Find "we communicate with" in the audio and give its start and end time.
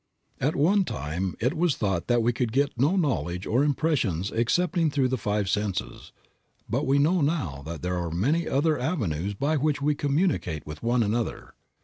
9.79-10.81